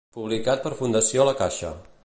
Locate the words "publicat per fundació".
0.17-1.29